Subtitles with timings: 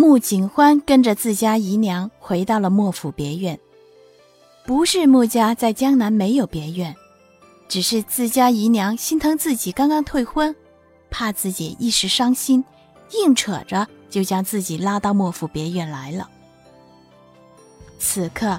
[0.00, 3.60] 穆景欢跟着自家姨娘回到了莫府别院。
[4.64, 6.96] 不是穆家在江南没有别院，
[7.68, 10.56] 只是自家姨娘心疼自己刚刚退婚，
[11.10, 12.64] 怕自己一时伤心，
[13.10, 16.30] 硬扯着就将自己拉到莫府别院来了。
[17.98, 18.58] 此刻，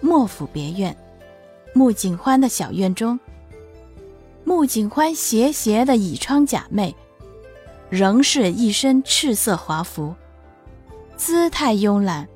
[0.00, 0.96] 莫府别院，
[1.74, 3.18] 穆景欢的小院中，
[4.44, 6.94] 穆景欢斜斜的倚窗假寐，
[7.90, 10.14] 仍是一身赤色华服。
[11.16, 12.28] 姿态慵懒，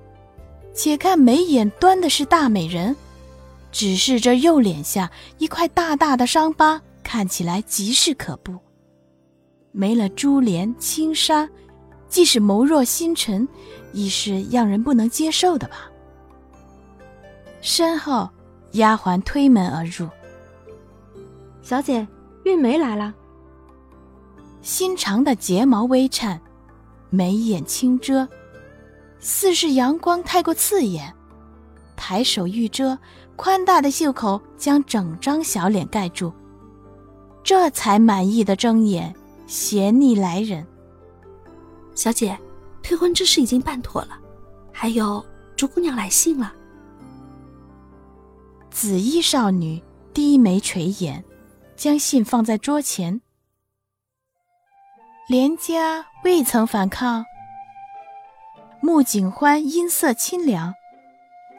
[0.74, 2.96] 且看眉眼端的是大美人，
[3.70, 8.58] 只是这右脸下一块大大的伤疤，看起来极是可怖。
[9.72, 11.48] 没了珠帘轻纱，
[12.08, 13.46] 即使眸若星辰，
[13.92, 15.90] 亦是让人不能接受的吧。
[17.60, 18.28] 身后，
[18.72, 20.08] 丫鬟推门而入
[21.62, 22.06] ：“小姐，
[22.44, 23.14] 玉梅来了。”
[24.62, 26.40] 心长的睫毛微颤，
[27.10, 28.26] 眉眼轻遮。
[29.20, 31.14] 似是阳光太过刺眼，
[31.94, 32.98] 抬手欲遮，
[33.36, 36.32] 宽大的袖口将整张小脸盖住，
[37.44, 39.14] 这才满意的睁眼，
[39.46, 40.66] 斜睨来人。
[41.94, 42.38] 小姐，
[42.82, 44.18] 退婚之事已经办妥了，
[44.72, 46.54] 还有竹姑娘来信了。
[48.70, 49.82] 紫衣少女
[50.14, 51.22] 低眉垂眼，
[51.76, 53.20] 将信放在桌前。
[55.28, 57.24] 连家未曾反抗。
[58.82, 60.74] 穆景欢音色清凉，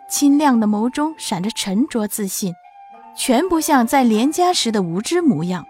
[0.09, 2.55] 清亮的眸中闪着沉着自信，
[3.15, 5.63] 全不像在连家时的无知模样。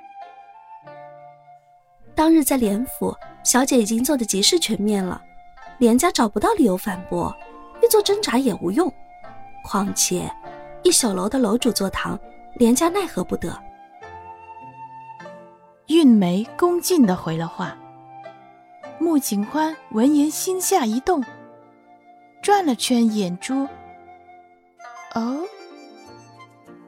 [2.15, 3.13] 当日在连府，
[3.43, 5.21] 小姐已经做的极是全面了，
[5.77, 7.35] 连家找不到理由反驳，
[7.83, 8.89] 欲做挣扎也无用。
[9.61, 10.31] 况且，
[10.83, 12.17] 一小楼的楼主坐堂，
[12.55, 13.61] 连家奈何不得？
[15.87, 17.77] 韵梅恭敬的回了话。
[18.99, 21.21] 穆景欢闻言心下一动。
[22.41, 23.67] 转了圈眼珠，
[25.13, 25.43] 哦，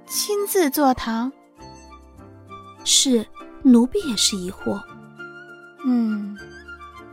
[0.08, 1.32] 亲自坐堂，
[2.84, 3.26] 是
[3.62, 4.82] 奴婢也是疑惑。
[5.86, 6.36] 嗯，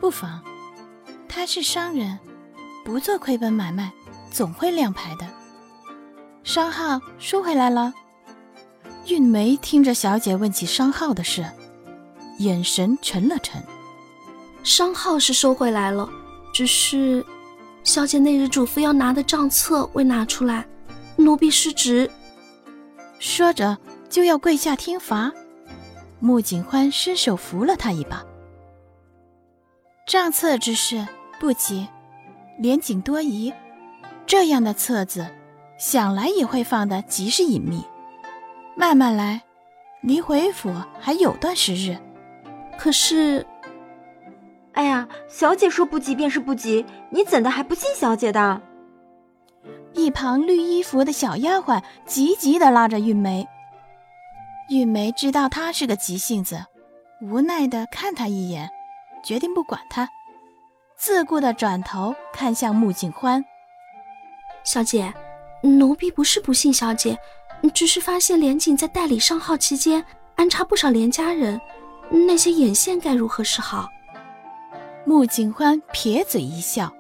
[0.01, 0.41] 不妨，
[1.29, 2.19] 他是商人，
[2.83, 3.93] 不做亏本买卖，
[4.33, 5.27] 总会亮牌的。
[6.43, 7.93] 商号收回来了。
[9.07, 11.45] 韵梅听着小姐问起商号的事，
[12.39, 13.63] 眼神沉了沉。
[14.63, 16.09] 商号是收回来了，
[16.55, 17.23] 只是。
[17.83, 20.67] 小姐那日嘱咐要拿的账册未拿出来，
[21.17, 22.11] 奴婢失职。
[23.19, 23.77] 说着
[24.09, 25.33] 就要跪下听罚，
[26.19, 28.25] 穆景欢伸手扶了他一把。
[30.07, 31.07] 账册之事
[31.39, 31.89] 不急，
[32.59, 33.53] 连景多疑，
[34.27, 35.27] 这样的册子，
[35.79, 37.85] 想来也会放得极是隐秘。
[38.77, 39.43] 慢慢来，
[40.03, 41.97] 离回府还有段时日。
[42.79, 43.47] 可是。
[44.81, 48.63] 哎呀，小姐说不急便是不急，你怎的还不信小姐的？
[49.93, 53.47] 一旁绿衣服的小丫鬟急急的拉着韵梅。
[54.71, 56.65] 韵梅知道她是个急性子，
[57.21, 58.71] 无奈的看她一眼，
[59.23, 60.09] 决定不管她，
[60.97, 63.45] 自顾的转头看向穆景欢
[64.65, 65.13] ：“小姐，
[65.61, 67.19] 奴婢不是不信小姐，
[67.75, 70.03] 只是发现连锦在代理上号期间
[70.37, 71.61] 安插不少连家人，
[72.09, 73.87] 那些眼线该如何是好？”
[75.11, 76.95] 穆景欢撇嘴一笑，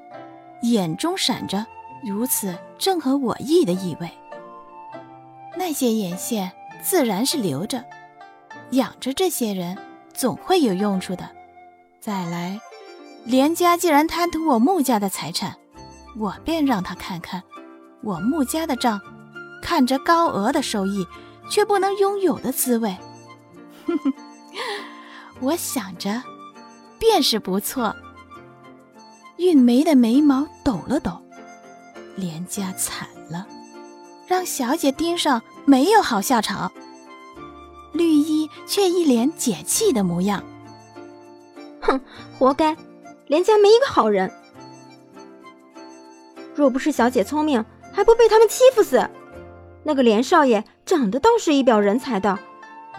[0.62, 1.64] 眼中闪着
[2.04, 4.10] 如此正合我意的意味。
[5.56, 6.50] 那些眼线
[6.82, 7.84] 自然是留着，
[8.70, 9.78] 养着这些人
[10.12, 11.30] 总会有用处的。
[12.00, 12.58] 再来，
[13.24, 15.56] 连家既然贪图我穆家的财产，
[16.18, 17.40] 我便让他看看
[18.02, 19.00] 我穆家的账，
[19.62, 21.06] 看着高额的收益，
[21.48, 22.96] 却不能拥有的滋味。
[23.86, 24.12] 哼 哼，
[25.42, 26.20] 我想着。
[27.00, 27.96] 便是不错。
[29.38, 31.10] 韵梅的眉毛抖了抖，
[32.14, 33.46] 连家惨了，
[34.28, 36.70] 让小姐盯上没有好下场。
[37.92, 40.44] 绿衣却一脸解气的模样，
[41.80, 41.98] 哼，
[42.38, 42.76] 活该，
[43.26, 44.30] 连家没一个好人。
[46.54, 49.08] 若不是小姐聪明，还不被他们欺负死。
[49.82, 52.38] 那个连少爷长得倒是一表人才的，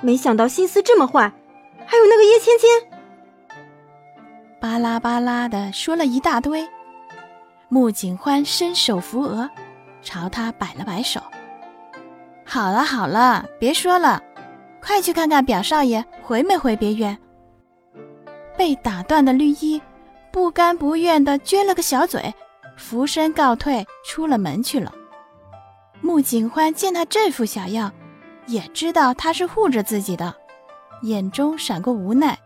[0.01, 1.31] 没想到心思这么坏。
[1.86, 2.90] 还有那个叶芊芊。
[4.62, 6.69] 巴拉巴拉的说了一大堆，
[7.68, 9.50] 穆景欢伸手扶额，
[10.04, 11.19] 朝他摆了摆手
[12.46, 14.22] ：“好了好了，别说了，
[14.80, 17.18] 快去看看表少爷回没回别院。”
[18.56, 19.81] 被打断的绿衣
[20.31, 22.31] 不甘不愿地撅了个小嘴，
[22.78, 24.94] 俯身告退，出了门去了。
[26.02, 27.92] 穆景欢见他这副小样，
[28.46, 30.31] 也知道他是护着自己的，
[31.02, 32.38] 眼中闪过无奈。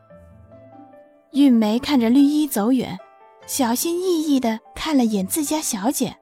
[1.36, 2.98] 韵梅看着绿衣走远，
[3.46, 6.16] 小心翼翼的看了眼自家小姐。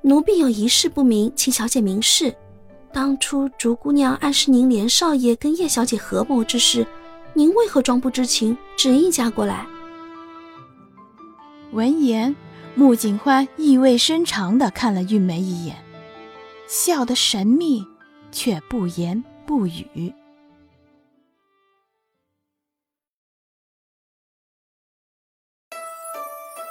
[0.00, 2.34] 奴婢有一事不明，请小姐明示。
[2.90, 6.86] 当初竹姑娘暗示您连少爷跟叶小姐合谋之事，
[7.34, 9.66] 您为何装不知情，执意嫁过来？
[11.72, 12.34] 闻言，
[12.74, 15.76] 穆景欢意味深长的看了韵梅一眼，
[16.66, 17.86] 笑得神秘，
[18.32, 20.14] 却不言不语。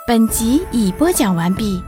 [0.10, 1.84] 本集已播讲完毕。